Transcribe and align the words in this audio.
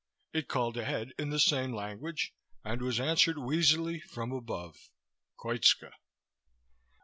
It 0.33 0.47
called 0.47 0.77
ahead 0.77 1.13
in 1.19 1.29
the 1.29 1.39
same 1.39 1.75
language 1.75 2.33
and 2.65 2.81
was 2.81 2.99
answered 2.99 3.37
wheezily 3.37 3.99
from 3.99 4.31
above: 4.31 4.89
Koitska. 5.37 5.91